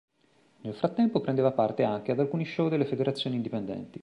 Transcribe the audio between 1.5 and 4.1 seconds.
parte anche ad alcuni show delle federazioni indipendenti.